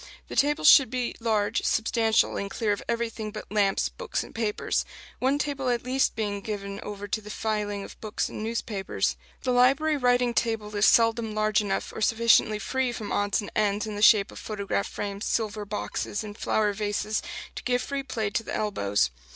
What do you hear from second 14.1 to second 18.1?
of photograph frames, silver boxes, and flower vases, to give free